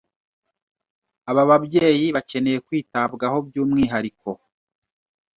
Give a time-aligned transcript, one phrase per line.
[1.29, 4.29] Aba babyeyi bakeneye kwitabwaho by’umwihariko